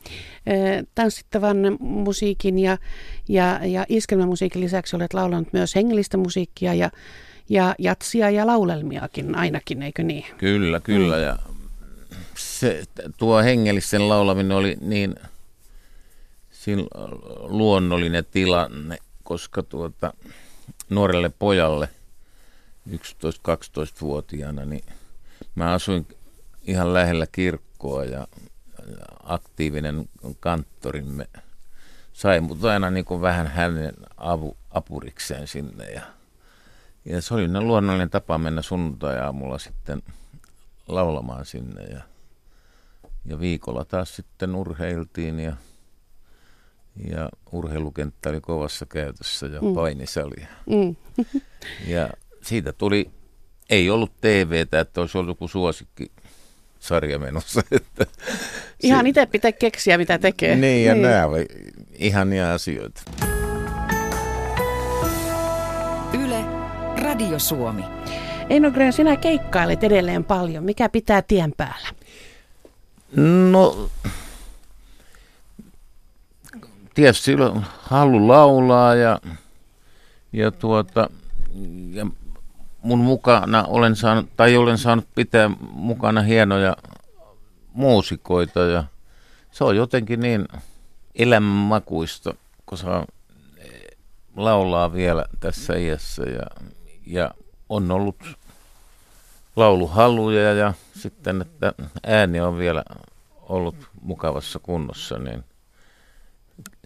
Tanssittavan 0.96 1.58
musiikin 1.80 2.60
ja, 2.60 2.78
ja, 3.30 3.60
ja 3.66 3.86
iskelmämusiikin 3.90 4.62
lisäksi 4.62 4.96
olet 4.96 5.14
laulanut 5.14 5.54
myös 5.54 5.76
hengellistä 5.76 6.18
musiikkia 6.18 6.74
ja, 6.74 6.92
ja 7.50 7.76
jatsia 7.80 8.30
ja 8.30 8.48
laulelmiakin 8.48 9.36
ainakin, 9.36 9.82
eikö 9.82 10.04
niin? 10.04 10.26
Kyllä, 10.38 10.80
kyllä. 10.80 11.16
Mm. 11.16 11.24
Ja 11.24 11.40
se, 12.36 12.84
tuo 13.18 13.42
hengellisen 13.42 14.10
laulaminen 14.10 14.58
oli 14.58 14.78
niin 14.82 15.16
luonnollinen 17.40 18.26
tilanne, 18.32 18.98
koska 19.24 19.64
tuota, 19.64 20.14
nuorelle 20.90 21.32
pojalle 21.40 21.90
11-12-vuotiaana, 22.90 24.66
niin 24.66 24.86
mä 25.56 25.72
asuin 25.72 26.08
ihan 26.66 26.94
lähellä 26.94 27.28
kirkkoa 27.32 28.04
ja 28.04 28.28
aktiivinen 29.24 30.10
kanttorimme 30.40 31.28
sai 32.16 32.42
mut 32.42 32.66
aina 32.66 32.92
niin 32.92 33.06
kuin 33.06 33.22
vähän 33.22 33.48
hänen 33.48 33.94
avu, 34.18 34.58
apurikseen 34.72 35.48
sinne. 35.48 35.86
Ja, 35.86 36.02
ja 37.06 37.22
se 37.22 37.34
oli 37.34 37.48
luonnollinen 37.62 38.10
tapa 38.10 38.38
mennä 38.38 38.62
sunnuntai-aamulla 38.62 39.58
sitten 39.58 40.04
laulamaan 40.88 41.46
sinne. 41.46 41.84
Ja, 41.84 42.02
ja 43.26 43.40
viikolla 43.40 43.86
taas 43.86 44.16
sitten 44.16 44.56
urheiltiin 44.56 45.40
ja, 45.40 45.56
ja 47.10 47.30
urheilukenttä 47.52 48.30
oli 48.30 48.42
kovassa 48.42 48.86
käytössä 48.86 49.46
ja 49.46 49.62
mm. 49.62 49.74
painisali. 49.74 50.48
Mm. 50.66 50.96
ja 51.94 52.10
siitä 52.42 52.74
tuli, 52.74 53.12
ei 53.70 53.90
ollut 53.90 54.12
TVtä, 54.22 54.80
että 54.80 55.02
olisi 55.02 55.18
ollut 55.18 55.32
joku 55.32 55.48
suosikki 55.48 56.12
sarja 56.88 57.20
menossa. 57.20 57.62
Että 57.72 58.06
ihan 58.84 59.06
se, 59.06 59.10
itse 59.10 59.26
pitää 59.26 59.52
keksiä, 59.52 59.98
mitä 59.98 60.18
tekee. 60.18 60.56
Niin, 60.56 60.86
ja 60.86 60.94
niin. 60.94 61.02
nämä 61.02 61.26
oli 61.26 61.46
ihania 61.94 62.54
asioita. 62.54 63.02
Yle, 66.14 66.46
Radio 67.02 67.40
Suomi. 67.40 67.84
Eino 68.50 68.72
Grön, 68.72 68.94
sinä 68.94 69.16
keikkailet 69.16 69.84
edelleen 69.84 70.24
paljon. 70.24 70.64
Mikä 70.64 70.90
pitää 70.90 71.22
tien 71.22 71.54
päällä? 71.58 71.88
No, 73.52 73.90
tietysti 76.94 77.32
halu 77.80 78.28
laulaa 78.28 78.96
ja, 78.96 79.20
ja, 80.34 80.52
tuota, 80.52 81.10
ja 81.94 82.06
mun 82.86 83.00
mukana 83.00 83.64
olen 83.64 83.96
saanut, 83.96 84.30
tai 84.38 84.58
olen 84.58 84.78
saanut 84.78 85.08
pitää 85.16 85.50
mukana 85.72 86.22
hienoja 86.22 86.78
muusikoita 87.74 88.60
ja 88.60 88.84
se 89.52 89.64
on 89.64 89.76
jotenkin 89.76 90.20
niin 90.20 90.48
elämänmakuista, 91.16 92.34
kun 92.66 92.78
saa 92.78 93.06
eh, 93.58 93.98
laulaa 94.36 94.94
vielä 94.94 95.26
tässä 95.40 95.76
iässä 95.76 96.24
ja, 96.24 96.66
ja 97.06 97.32
on 97.70 97.92
ollut 97.92 98.18
lauluhaluja 99.56 100.54
ja 100.54 100.74
sitten, 100.96 101.42
että 101.42 101.74
ääni 102.08 102.40
on 102.42 102.58
vielä 102.58 102.84
ollut 103.42 103.76
mukavassa 104.02 104.60
kunnossa, 104.60 105.20
niin 105.20 105.44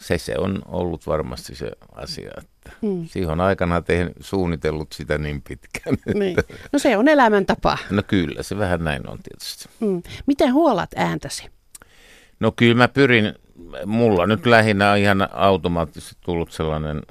se, 0.01 0.17
se 0.17 0.35
on 0.37 0.61
ollut 0.65 1.07
varmasti 1.07 1.55
se 1.55 1.71
asia, 1.95 2.31
että 2.37 2.58
mm. 2.81 3.05
siihen 3.05 3.29
on 3.29 3.41
aikana 3.41 3.81
tehnyt, 3.81 4.13
suunnitellut 4.19 4.91
sitä 4.91 5.17
niin 5.17 5.41
pitkään. 5.41 5.97
Niin. 6.13 6.37
No 6.71 6.79
se 6.79 6.97
on 6.97 7.07
elämäntapa. 7.07 7.77
No 7.89 8.03
kyllä, 8.07 8.43
se 8.43 8.57
vähän 8.57 8.83
näin 8.83 9.09
on 9.09 9.17
tietysti. 9.23 9.69
Mm. 9.79 10.01
Miten 10.25 10.53
huolat 10.53 10.89
ääntäsi? 10.95 11.49
No 12.39 12.51
kyllä 12.51 12.75
mä 12.75 12.87
pyrin, 12.87 13.33
mulla 13.85 14.27
nyt 14.27 14.45
lähinnä 14.45 14.91
on 14.91 14.97
ihan 14.97 15.29
automaattisesti 15.31 16.17
tullut 16.21 16.51
sellainen 16.51 17.01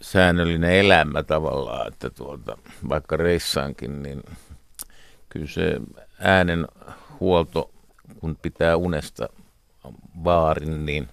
säännöllinen 0.00 0.72
elämä 0.72 1.22
tavallaan, 1.22 1.88
että 1.88 2.10
tuota, 2.10 2.58
vaikka 2.88 3.16
reissaankin, 3.16 4.02
niin 4.02 4.22
kyllä 5.28 5.46
se 5.46 5.80
äänen 6.18 6.66
huolto, 7.20 7.70
kun 8.20 8.36
pitää 8.42 8.76
unesta 8.76 9.28
vaarin, 10.24 10.86
niin 10.86 11.08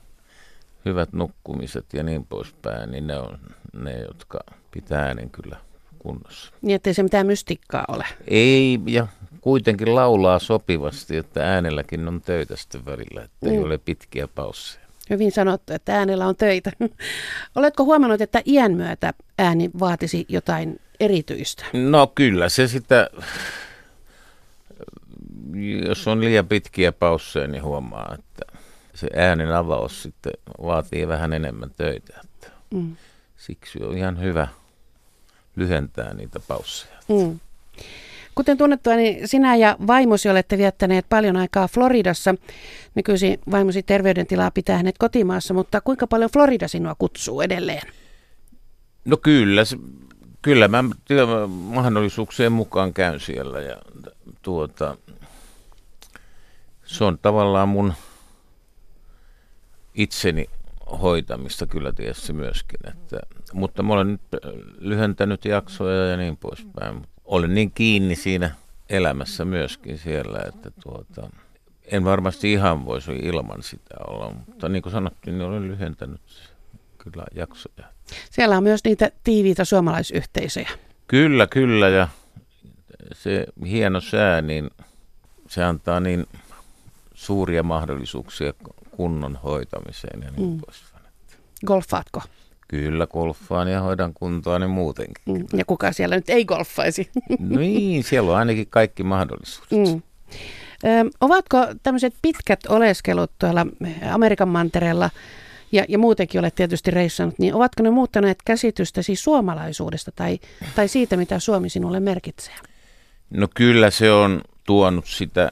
hyvät 0.87 1.13
nukkumiset 1.13 1.85
ja 1.93 2.03
niin 2.03 2.25
poispäin, 2.25 2.91
niin 2.91 3.07
ne 3.07 3.19
on 3.19 3.37
ne, 3.73 3.99
jotka 3.99 4.39
pitää 4.71 5.01
äänen 5.01 5.29
kyllä 5.29 5.57
kunnossa. 5.99 6.53
Niin, 6.61 6.75
ettei 6.75 6.93
se 6.93 7.03
mitään 7.03 7.27
mystikkaa 7.27 7.85
ole. 7.87 8.05
Ei, 8.27 8.79
ja 8.87 9.07
kuitenkin 9.41 9.95
laulaa 9.95 10.39
sopivasti, 10.39 11.17
että 11.17 11.53
äänelläkin 11.53 12.07
on 12.07 12.21
töitä 12.21 12.55
sitten 12.55 12.85
välillä, 12.85 13.23
että 13.23 13.45
mm. 13.45 13.51
ei 13.51 13.59
ole 13.59 13.77
pitkiä 13.77 14.27
pausseja. 14.27 14.87
Hyvin 15.09 15.31
sanottu, 15.31 15.73
että 15.73 15.97
äänellä 15.97 16.27
on 16.27 16.35
töitä. 16.35 16.71
Oletko 17.55 17.83
huomannut, 17.83 18.21
että 18.21 18.41
iän 18.45 18.71
myötä 18.71 19.13
ääni 19.37 19.69
vaatisi 19.79 20.25
jotain 20.29 20.79
erityistä? 20.99 21.65
No 21.73 22.07
kyllä 22.07 22.49
se 22.49 22.67
sitä, 22.67 23.09
jos 25.87 26.07
on 26.07 26.21
liian 26.21 26.47
pitkiä 26.47 26.91
pausseja, 26.91 27.47
niin 27.47 27.63
huomaa, 27.63 28.15
että 28.19 28.56
se 28.97 29.07
äänen 29.15 29.55
avaus 29.55 30.03
sitten 30.03 30.33
vaatii 30.61 31.07
vähän 31.07 31.33
enemmän 31.33 31.71
töitä. 31.77 32.13
Että 32.23 32.51
mm. 32.73 32.95
Siksi 33.37 33.83
on 33.83 33.97
ihan 33.97 34.21
hyvä 34.21 34.47
lyhentää 35.55 36.13
niitä 36.13 36.39
pausseja. 36.47 36.97
Mm. 37.09 37.39
Kuten 38.35 38.57
tunnettua, 38.57 38.95
niin 38.95 39.27
sinä 39.27 39.55
ja 39.55 39.77
vaimosi 39.87 40.29
olette 40.29 40.57
viettäneet 40.57 41.05
paljon 41.09 41.37
aikaa 41.37 41.67
Floridassa. 41.67 42.35
Nykyisin 42.95 43.39
vaimosi 43.51 43.83
terveydentilaa 43.83 44.51
pitää 44.51 44.77
hänet 44.77 44.97
kotimaassa, 44.97 45.53
mutta 45.53 45.81
kuinka 45.81 46.07
paljon 46.07 46.29
Florida 46.33 46.67
sinua 46.67 46.95
kutsuu 46.99 47.41
edelleen? 47.41 47.81
No 49.05 49.17
kyllä, 49.17 49.63
kyllä 50.41 50.67
mä 50.67 50.83
mahdollisuuksien 51.47 52.51
mukaan 52.51 52.93
käyn 52.93 53.19
siellä 53.19 53.61
ja 53.61 53.77
tuota, 54.41 54.97
se 56.85 57.03
on 57.03 57.19
tavallaan 57.21 57.69
mun 57.69 57.93
itseni 59.97 60.45
hoitamista 61.01 61.67
kyllä 61.67 61.93
tietysti 61.93 62.33
myöskin. 62.33 62.79
Että, 62.87 63.19
mutta 63.53 63.83
mä 63.83 63.93
olen 63.93 64.07
nyt 64.07 64.21
lyhentänyt 64.79 65.45
jaksoja 65.45 66.05
ja 66.05 66.17
niin 66.17 66.37
poispäin 66.37 67.01
olen 67.25 67.53
niin 67.53 67.71
kiinni 67.71 68.15
siinä 68.15 68.51
elämässä 68.89 69.45
myöskin 69.45 69.97
siellä, 69.97 70.39
että 70.47 70.71
tuota, 70.83 71.29
en 71.91 72.03
varmasti 72.03 72.53
ihan 72.53 72.85
voisi 72.85 73.11
ilman 73.11 73.63
sitä 73.63 73.95
olla, 74.07 74.33
mutta 74.47 74.69
niin 74.69 74.83
kuin 74.83 74.93
sanottiin, 74.93 75.37
niin 75.37 75.47
olen 75.47 75.67
lyhentänyt 75.67 76.21
kyllä 76.97 77.25
jaksoja. 77.35 77.87
Siellä 78.31 78.57
on 78.57 78.63
myös 78.63 78.83
niitä 78.83 79.11
tiiviitä 79.23 79.65
suomalaisyhteisöjä. 79.65 80.69
Kyllä, 81.07 81.47
kyllä 81.47 81.89
ja 81.89 82.07
se 83.13 83.45
hieno 83.65 84.01
sää, 84.01 84.41
niin 84.41 84.69
se 85.47 85.63
antaa 85.63 85.99
niin 85.99 86.25
suuria 87.13 87.63
mahdollisuuksia 87.63 88.53
kunnon 88.97 89.39
hoitamiseen 89.43 90.21
ja 90.23 90.31
niin 90.31 90.49
mm. 90.49 90.59
poispäin. 90.65 91.05
Golfaatko? 91.65 92.21
Kyllä 92.67 93.07
golfaan 93.07 93.67
ja 93.67 93.81
hoidan 93.81 94.13
kuntoa 94.13 94.59
niin 94.59 94.69
muutenkin. 94.69 95.23
Mm, 95.25 95.45
ja 95.57 95.65
kuka 95.65 95.91
siellä 95.91 96.15
nyt 96.15 96.29
ei 96.29 96.45
golfaisi? 96.45 97.09
niin, 97.39 98.03
siellä 98.03 98.31
on 98.31 98.37
ainakin 98.37 98.67
kaikki 98.69 99.03
mahdollisuudet. 99.03 99.93
Mm. 99.93 100.01
Ö, 100.85 101.09
ovatko 101.21 101.57
tämmöiset 101.83 102.13
pitkät 102.21 102.59
oleskelut 102.69 103.31
tuolla 103.39 103.65
Amerikan 104.11 104.49
mantereella 104.49 105.09
ja, 105.71 105.85
ja 105.89 105.97
muutenkin 105.97 106.39
olet 106.39 106.55
tietysti 106.55 106.91
reissannut, 106.91 107.39
niin 107.39 107.53
ovatko 107.53 107.83
ne 107.83 107.89
muuttaneet 107.89 108.37
käsitystä 108.45 109.01
siis 109.01 109.23
suomalaisuudesta 109.23 110.11
tai, 110.11 110.39
tai 110.75 110.87
siitä, 110.87 111.17
mitä 111.17 111.39
Suomi 111.39 111.69
sinulle 111.69 111.99
merkitsee? 111.99 112.55
No 113.29 113.47
kyllä 113.55 113.89
se 113.89 114.11
on 114.11 114.41
tuonut 114.65 115.05
sitä 115.05 115.51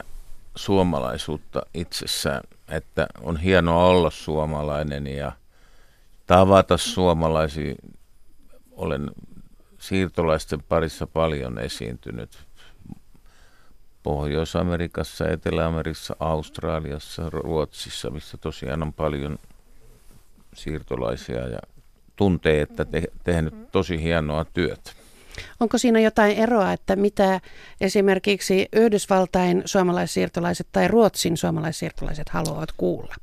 suomalaisuutta 0.54 1.62
itsessään, 1.74 2.42
että 2.70 3.06
on 3.20 3.36
hienoa 3.36 3.86
olla 3.86 4.10
suomalainen 4.10 5.06
ja– 5.06 5.32
tavata 6.26 6.76
suomalaisia. 6.76 7.74
Olen 8.72 9.10
siirtolaisten 9.78 10.62
parissa 10.62 11.06
paljon 11.06 11.58
esiintynyt 11.58 12.38
Pohjois-Amerikassa, 14.02 15.28
Etelä-Amerikassa, 15.28 16.16
Australiassa, 16.20 17.30
Ruotsissa, 17.30 18.10
missä 18.10 18.36
tosiaan 18.36 18.82
on 18.82 18.92
paljon 18.92 19.38
siirtolaisia 20.54 21.48
ja 21.48 21.58
tuntee, 22.16 22.60
että 22.60 22.84
te, 22.84 23.02
tehnyt 23.24 23.72
tosi 23.72 24.02
hienoa 24.02 24.44
työtä. 24.44 24.92
Onko 25.60 25.78
siinä 25.78 26.00
jotain 26.00 26.36
eroa, 26.36 26.72
että 26.72 26.96
mitä 26.96 27.40
esimerkiksi 27.80 28.68
Yhdysvaltain 28.72 29.62
suomalaissiirtolaiset 29.64 30.66
tai 30.72 30.88
Ruotsin 30.88 31.36
suomalaissiirtolaiset 31.36 32.28
haluavat 32.28 32.72
kuulla? 32.76 33.14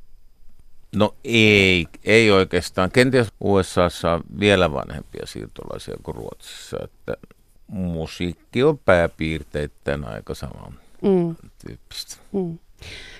No 0.94 1.14
ei, 1.24 1.86
ei 2.04 2.30
oikeastaan. 2.30 2.90
Kenties 2.90 3.28
USAssa 3.40 4.12
on 4.12 4.20
vielä 4.40 4.72
vanhempia 4.72 5.26
siirtolaisia 5.26 5.96
kuin 6.02 6.14
Ruotsissa, 6.14 6.76
että 6.84 7.16
musiikki 7.66 8.62
on 8.62 8.78
pääpiirteittäin 8.78 10.04
aika 10.04 10.34
saman 10.34 10.74
mm. 11.02 11.36
tyyppistä. 11.66 12.16
Mm. 12.32 12.58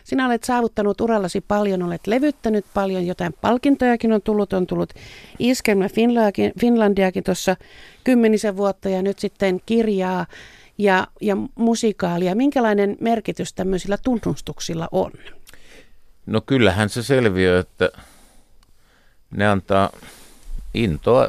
Sinä 0.05 0.27
olet 0.27 0.44
saavuttanut 0.44 1.00
urallasi 1.00 1.40
paljon, 1.40 1.83
olet 1.83 2.07
levyttänyt 2.07 2.64
paljon, 2.74 3.07
jotain 3.07 3.33
palkintojakin 3.40 4.12
on 4.12 4.22
tullut, 4.22 4.53
on 4.53 4.66
tullut 4.66 4.92
Iskelmä 5.38 5.87
Finlandiakin 6.61 7.24
tuossa 7.24 7.57
kymmenisen 8.05 8.57
vuotta 8.57 8.88
ja 8.88 9.03
nyt 9.03 9.18
sitten 9.18 9.61
kirjaa 9.66 10.27
ja, 10.79 11.07
ja 11.20 11.37
musikaalia. 11.55 12.35
Minkälainen 12.35 12.96
merkitys 13.00 13.53
tämmöisillä 13.53 13.96
tunnustuksilla 13.96 14.88
on? 14.92 15.11
No 16.27 16.40
kyllähän 16.40 16.88
se 16.88 17.03
selviää, 17.03 17.59
että 17.59 17.90
ne 19.31 19.46
antaa 19.46 19.90
intoa 20.74 21.29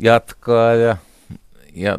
jatkaa 0.00 0.74
ja, 0.74 0.96
ja 1.74 1.98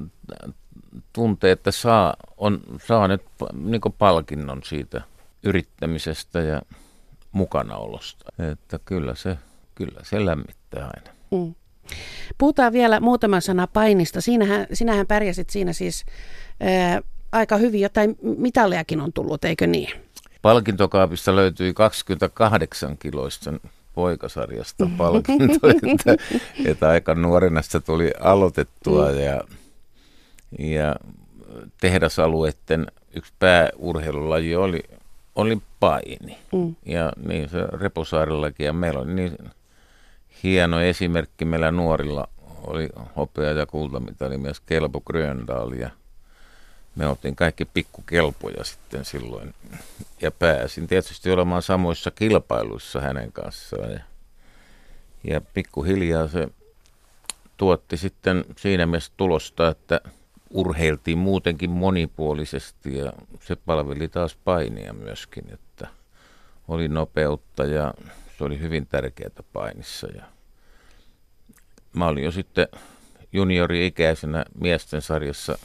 tuntee, 1.13 1.51
että 1.51 1.71
saa, 1.71 2.13
on, 2.37 2.61
saa 2.85 3.07
nyt 3.07 3.21
niin 3.53 3.81
palkinnon 3.97 4.61
siitä 4.63 5.01
yrittämisestä 5.43 6.39
ja 6.39 6.61
mukanaolosta. 7.31 8.25
Että 8.51 8.79
kyllä 8.85 9.15
se, 9.15 9.37
kyllä 9.75 9.99
se 10.03 10.25
lämmittää 10.25 10.89
aina. 10.95 11.17
Mm. 11.31 11.55
Puhutaan 12.37 12.73
vielä 12.73 12.99
muutama 12.99 13.41
sana 13.41 13.67
painista. 13.67 14.21
Siinähän, 14.21 14.67
sinähän 14.73 15.07
pärjäsit 15.07 15.49
siinä 15.49 15.73
siis 15.73 16.05
ää, 16.59 17.01
aika 17.31 17.57
hyvin. 17.57 17.81
Jotain 17.81 18.15
mitallejakin 18.21 19.01
on 19.01 19.13
tullut, 19.13 19.45
eikö 19.45 19.67
niin? 19.67 20.07
palkintokaapista 20.41 21.35
löytyi 21.35 21.73
28 21.73 22.97
kiloista 22.97 23.53
poikasarjasta 23.93 24.89
palkinto, 24.97 25.67
että, 25.93 26.15
että 26.65 26.89
aika 26.89 27.15
nuorena 27.15 27.61
sitä 27.61 27.79
tuli 27.79 28.11
aloitettua 28.19 29.11
mm. 29.11 29.19
ja, 29.19 29.41
ja 30.59 30.95
tehdasalueiden 31.81 32.87
yksi 33.15 33.33
pääurheilulaji 33.39 34.55
oli, 34.55 34.83
oli 35.37 35.61
paini. 35.79 36.37
Mm. 36.53 36.75
Ja 36.85 37.13
niin 37.25 37.49
se 37.49 37.61
Reposaarellakin 37.71 38.65
ja 38.65 38.73
meillä 38.73 38.99
oli 38.99 39.13
niin 39.13 39.37
hieno 40.43 40.81
esimerkki 40.81 41.45
meillä 41.45 41.71
nuorilla 41.71 42.27
oli 42.63 42.89
hopea 43.15 43.51
ja 43.51 43.65
kultamitali 43.65 44.37
myös 44.37 44.59
Kelpo 44.59 45.01
Gröndal 45.01 45.71
ja 45.71 45.89
me 46.95 47.07
oltiin 47.07 47.35
kaikki 47.35 47.65
pikkukelpoja 47.65 48.63
sitten 48.63 49.05
silloin. 49.05 49.53
Ja 50.21 50.31
pääsin 50.31 50.87
tietysti 50.87 51.31
olemaan 51.31 51.61
samoissa 51.61 52.11
kilpailuissa 52.11 53.01
hänen 53.01 53.31
kanssaan. 53.31 53.91
Ja, 53.91 53.99
ja 55.23 55.41
pikkuhiljaa 55.41 56.27
se 56.27 56.47
tuotti 57.57 57.97
sitten 57.97 58.45
siinä 58.57 58.85
mielessä 58.85 59.11
tulosta, 59.17 59.67
että 59.67 60.01
urheiltiin 60.49 61.17
muutenkin 61.17 61.69
monipuolisesti 61.69 62.97
ja 62.97 63.13
se 63.39 63.55
palveli 63.55 64.07
taas 64.07 64.37
painia 64.43 64.93
myöskin, 64.93 65.53
että 65.53 65.87
oli 66.67 66.87
nopeutta 66.87 67.65
ja 67.65 67.93
se 68.37 68.43
oli 68.43 68.59
hyvin 68.59 68.87
tärkeää 68.87 69.43
painissa. 69.53 70.07
Ja 70.07 70.23
mä 71.93 72.07
olin 72.07 72.23
jo 72.23 72.31
sitten 72.31 72.67
juniori-ikäisenä 73.33 74.45
miesten 74.59 75.01
sarjassa 75.01 75.57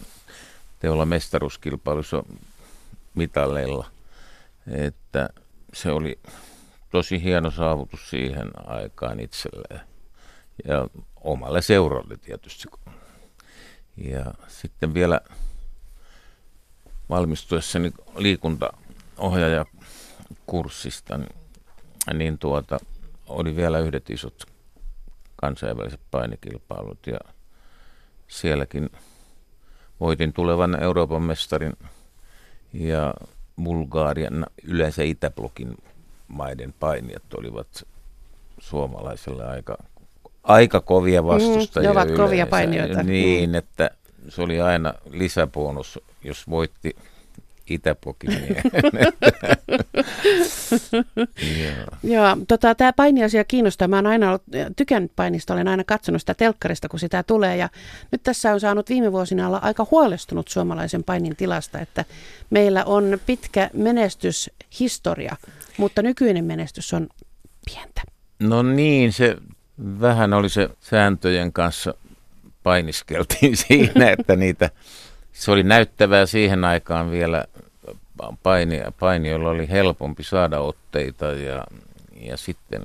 teolla 0.81 1.07
mestaruuskilpailussa 1.07 2.23
mitalleilla. 3.15 3.87
Että 4.67 5.29
se 5.75 5.91
oli 5.91 6.19
tosi 6.91 7.23
hieno 7.23 7.51
saavutus 7.51 8.11
siihen 8.11 8.51
aikaan 8.67 9.21
itselleen 9.21 9.81
ja 10.69 10.87
omalle 11.17 11.63
seuralle 11.63 12.17
tietysti. 12.17 12.69
Ja 13.97 14.35
sitten 14.49 14.95
vielä 14.95 15.21
valmistuessani 17.09 17.93
liikuntaohjaaja 18.17 19.67
kurssista, 20.47 21.19
niin, 21.19 21.29
niin 22.15 22.39
tuota, 22.39 22.79
oli 23.27 23.57
vielä 23.57 23.79
yhdet 23.79 24.11
isot 24.11 24.45
kansainväliset 25.37 26.01
painikilpailut. 26.11 27.07
Ja 27.07 27.19
sielläkin 28.29 28.91
voitin 30.01 30.33
tulevan 30.33 30.83
Euroopan 30.83 31.23
mestarin 31.23 31.73
ja 32.73 33.15
Bulgarian 33.65 34.47
yleensä 34.63 35.03
Itäblokin 35.03 35.77
maiden 36.29 36.75
painijat 36.81 37.35
olivat 37.35 37.89
suomalaiselle 38.61 39.47
aika, 39.47 39.77
aika 40.43 40.81
kovia 40.81 41.25
vastustajia. 41.25 41.91
Mm, 41.91 41.95
ne 41.95 42.01
ovat 42.01 42.09
yleensä. 42.09 42.23
kovia 42.23 42.47
painijoita. 42.47 43.03
Niin, 43.03 43.51
mm. 43.51 43.55
että 43.55 43.91
se 44.29 44.43
oli 44.43 44.61
aina 44.61 44.95
lisäbonus, 45.11 46.01
jos 46.25 46.51
voitti 46.51 46.97
itäpokimia. 47.71 48.63
Joo, 52.03 52.37
tota, 52.49 52.75
tämä 52.75 52.93
painiasia 52.93 53.45
kiinnostaa. 53.45 53.89
Mä 53.89 53.97
oon 53.97 54.07
aina 54.07 54.29
ollut, 54.29 54.43
tykännyt 54.77 55.13
painista, 55.17 55.55
olen 55.55 55.69
aina 55.69 55.85
katsonut 55.85 56.23
sitä 56.23 56.35
telkkarista, 56.35 56.89
kun 56.89 57.01
sitä 57.01 57.23
tulee. 57.23 57.57
Ja 57.57 57.69
nyt 58.11 58.23
tässä 58.23 58.53
on 58.53 58.61
saanut 58.61 58.89
viime 58.89 59.13
vuosina 59.13 59.47
olla 59.47 59.59
aika 59.63 59.87
huolestunut 59.91 60.49
suomalaisen 60.49 61.05
painin 61.05 61.37
tilasta, 61.37 61.79
että 61.79 62.05
meillä 62.51 62.85
on 62.85 63.19
pitkä 63.27 63.71
menestyshistoria, 63.73 65.37
mutta 65.77 66.03
nykyinen 66.03 66.45
menestys 66.45 66.95
on 66.95 67.09
pientä. 67.65 68.03
No 68.41 68.63
niin, 68.63 69.13
se 69.13 69.37
vähän 70.01 70.33
oli 70.33 70.49
se 70.49 70.69
sääntöjen 70.81 71.53
kanssa 71.53 71.95
painiskeltiin 72.63 73.57
siinä, 73.67 74.11
että 74.11 74.37
niitä, 74.37 74.71
se 75.33 75.51
oli 75.51 75.63
näyttävää 75.63 76.27
siihen 76.27 76.65
aikaan 76.65 77.11
vielä 77.11 77.45
painia, 78.43 78.93
painijoilla 79.01 79.49
oli 79.49 79.69
helpompi 79.69 80.23
saada 80.23 80.61
otteita 80.61 81.27
ja, 81.27 81.65
ja 82.21 82.37
sitten 82.37 82.83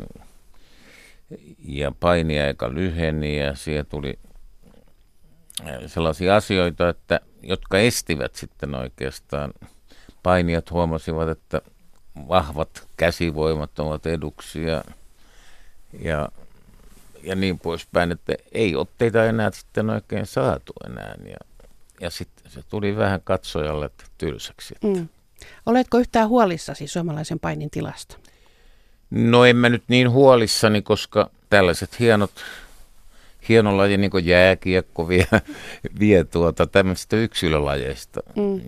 ja 1.66 1.92
painiaika 2.00 2.74
lyheni 2.74 3.40
ja 3.40 3.56
siihen 3.56 3.86
tuli 3.86 4.20
sellaisia 5.88 6.36
asioita, 6.36 6.90
että, 6.90 7.20
jotka 7.42 7.78
estivät 7.78 8.36
sitten 8.36 8.76
oikeastaan. 8.76 9.54
Painijat 10.24 10.72
huomasivat, 10.72 11.30
että 11.30 11.62
vahvat 12.28 12.88
käsivoimat 12.98 13.80
ovat 13.80 14.06
eduksia 14.06 14.70
ja, 14.70 14.84
ja 16.00 16.30
niin 17.36 17.60
poispäin, 17.60 18.12
että 18.12 18.34
ei 18.52 18.76
otteita 18.76 19.26
enää 19.26 19.52
sitten 19.52 19.90
oikein 19.90 20.26
saatu 20.26 20.74
enää. 20.90 21.16
Ja, 21.30 21.38
ja 22.02 22.10
sitten 22.10 22.52
se 22.52 22.62
tuli 22.70 22.98
vähän 22.98 23.22
katsojalle 23.24 23.90
tylsäksi. 24.18 24.76
Mm. 24.84 25.08
Oletko 25.66 25.98
yhtään 25.98 26.30
huolissasi 26.30 26.88
suomalaisen 26.88 27.40
painin 27.40 27.70
tilasta? 27.70 28.18
No 29.10 29.46
en 29.46 29.56
mä 29.56 29.70
nyt 29.70 29.84
niin 29.88 30.12
huolissani, 30.12 30.82
koska 30.82 31.30
tällaiset 31.50 32.00
hienot, 32.00 32.32
hieno 33.50 33.78
laji 33.78 33.98
niin 33.98 34.12
kuin 34.12 34.26
jääkiekko 34.26 35.08
vie, 35.08 35.28
vie 36.00 36.24
tuota 36.24 36.68
tämmöistä 36.68 37.16
yksilölajeista. 37.16 38.20
Mm. 38.36 38.62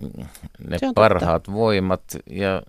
Ne 0.68 0.78
parhaat 0.94 1.42
totta. 1.42 1.52
voimat 1.52 2.02
ja 2.30 2.62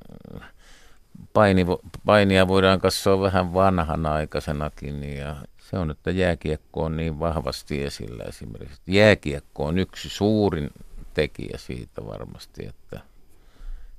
paini, 1.33 1.65
painia 2.05 2.47
voidaan 2.47 2.81
katsoa 2.81 3.21
vähän 3.21 3.53
vanhanaikaisenakin 3.53 5.17
ja 5.17 5.35
se 5.71 5.77
on, 5.77 5.91
että 5.91 6.11
jääkiekko 6.11 6.83
on 6.83 6.97
niin 6.97 7.19
vahvasti 7.19 7.83
esillä 7.83 8.23
esimerkiksi. 8.23 8.81
Jääkiekko 8.87 9.65
on 9.65 9.79
yksi 9.79 10.09
suurin 10.09 10.69
tekijä 11.13 11.57
siitä 11.57 12.05
varmasti, 12.05 12.65
että 12.65 12.99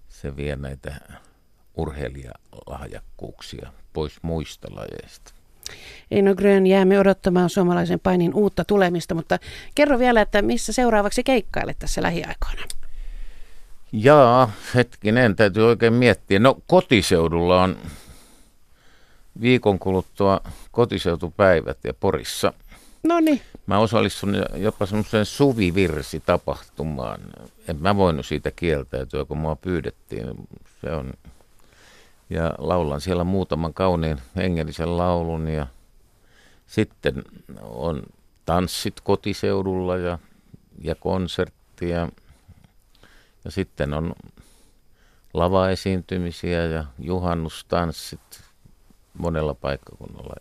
se 0.08 0.36
vie 0.36 0.56
näitä 0.56 0.94
urheilijalahjakkuuksia 1.76 3.72
pois 3.92 4.22
muista 4.22 4.68
lajeista. 4.70 5.32
Eino 6.10 6.34
Grön, 6.34 6.66
jäämme 6.66 6.98
odottamaan 6.98 7.50
suomalaisen 7.50 8.00
painin 8.00 8.34
uutta 8.34 8.64
tulemista, 8.64 9.14
mutta 9.14 9.38
kerro 9.74 9.98
vielä, 9.98 10.20
että 10.20 10.42
missä 10.42 10.72
seuraavaksi 10.72 11.24
keikkailet 11.24 11.78
tässä 11.78 12.02
lähiaikoina? 12.02 12.62
Jaa, 13.92 14.52
hetkinen, 14.74 15.36
täytyy 15.36 15.66
oikein 15.66 15.92
miettiä. 15.92 16.38
No 16.38 16.58
kotiseudulla 16.66 17.62
on 17.62 17.76
viikon 19.40 19.78
kuluttua 19.78 20.40
kotiseutupäivät 20.70 21.78
ja 21.84 21.94
Porissa. 21.94 22.52
No 23.02 23.20
niin. 23.20 23.40
Mä 23.66 23.78
osallistun 23.78 24.34
jopa 24.56 24.86
semmoiseen 24.86 25.26
suvivirsi-tapahtumaan. 25.26 27.20
En 27.68 27.76
mä 27.80 27.96
voinut 27.96 28.26
siitä 28.26 28.50
kieltäytyä, 28.50 29.24
kun 29.24 29.38
mua 29.38 29.56
pyydettiin. 29.56 30.26
Se 30.80 30.92
on, 30.92 31.12
ja 32.30 32.54
laulan 32.58 33.00
siellä 33.00 33.24
muutaman 33.24 33.74
kauniin 33.74 34.18
hengellisen 34.36 34.96
laulun 34.96 35.48
ja 35.48 35.66
sitten 36.66 37.22
on 37.62 38.02
tanssit 38.46 39.00
kotiseudulla 39.00 39.96
ja, 39.96 40.18
ja 40.82 40.94
konsertti 40.94 41.88
ja, 41.88 42.08
ja 43.44 43.50
sitten 43.50 43.94
on 43.94 44.14
lavaesiintymisiä 45.34 46.66
ja 46.66 46.84
juhannustanssit 46.98 48.41
monella 49.18 49.54
paikkakunnalla. 49.54 50.34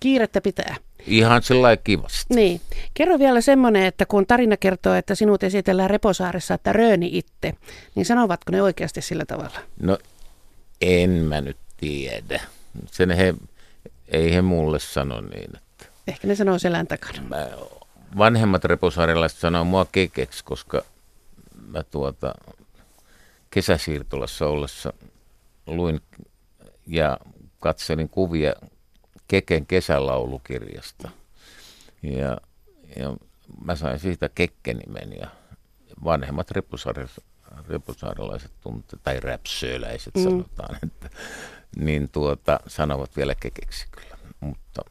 Kiirettä 0.00 0.40
pitää. 0.40 0.76
Ihan 1.06 1.42
sillä 1.42 1.76
kivasti. 1.76 2.34
Niin. 2.34 2.60
Kerro 2.94 3.18
vielä 3.18 3.40
semmoinen, 3.40 3.84
että 3.84 4.06
kun 4.06 4.26
tarina 4.26 4.56
kertoo, 4.56 4.94
että 4.94 5.14
sinut 5.14 5.42
esitellään 5.42 5.90
Reposaaressa, 5.90 6.54
että 6.54 6.72
rööni 6.72 7.10
itse, 7.12 7.54
niin 7.94 8.06
sanovatko 8.06 8.52
ne 8.52 8.62
oikeasti 8.62 9.02
sillä 9.02 9.24
tavalla? 9.24 9.60
No 9.80 9.98
en 10.80 11.10
mä 11.10 11.40
nyt 11.40 11.56
tiedä. 11.76 12.40
Sen 12.86 13.10
he, 13.10 13.34
ei 14.08 14.34
he 14.34 14.42
mulle 14.42 14.78
sano 14.78 15.20
niin. 15.20 15.50
Että 15.56 15.86
Ehkä 16.06 16.26
ne 16.26 16.34
sanoo 16.34 16.58
selän 16.58 16.86
takana. 16.86 17.22
Mä, 17.28 17.48
vanhemmat 18.18 18.64
reposaarilaiset 18.64 19.38
sanoo 19.38 19.64
mua 19.64 19.86
kekeksi, 19.92 20.44
koska 20.44 20.82
mä 21.66 21.82
tuota 21.82 22.34
kesäsiirtolassa 23.50 24.46
ollessa 24.46 24.92
luin 25.66 26.00
ja 26.86 27.18
katselin 27.60 28.08
kuvia 28.08 28.52
Keken 29.28 29.66
kesälaulukirjasta. 29.66 31.10
Ja, 32.02 32.38
ja 32.96 33.16
mä 33.64 33.76
sain 33.76 33.98
siitä 33.98 34.28
Kekkenimen 34.34 35.12
ja 35.20 35.28
vanhemmat 36.04 36.50
repusaarilaiset 37.68 38.52
tunte, 38.60 38.96
tai 39.02 39.20
räpsöläiset 39.20 40.14
mm. 40.14 40.22
sanotaan, 40.22 40.76
että, 40.82 41.10
niin 41.76 42.08
tuota, 42.08 42.60
sanovat 42.66 43.16
vielä 43.16 43.34
kekeksi 43.34 43.86
kyllä. 43.90 44.18
Mutta 44.40 44.82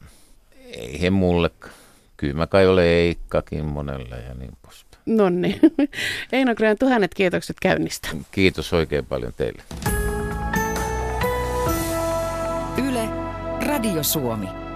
ei 0.64 1.00
he 1.00 1.10
mulle, 1.10 1.50
kyllä 2.16 2.34
mä 2.34 2.46
kai 2.46 2.66
ole 2.66 2.84
Eikkakin 2.84 3.64
monelle 3.64 4.16
ja 4.16 4.34
niin 4.34 4.52
poispäin. 4.62 5.02
No 5.06 5.28
niin. 5.28 5.60
Eino 6.32 6.54
Grön, 6.54 6.78
tuhannet 6.78 7.14
kiitokset 7.14 7.56
käynnistä. 7.60 8.08
Kiitos 8.30 8.72
oikein 8.72 9.06
paljon 9.06 9.32
teille. 9.36 9.62
Radio 13.68 14.02
Suomi. 14.02 14.67